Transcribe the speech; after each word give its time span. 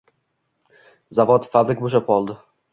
Zavod, 1.19 1.47
fabrik 1.55 1.87
bo‘shab 1.87 2.13
qoldi. 2.13 2.43